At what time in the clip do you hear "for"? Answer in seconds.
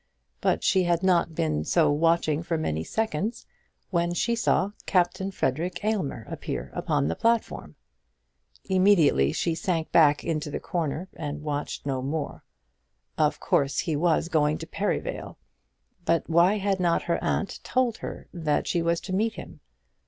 2.41-2.57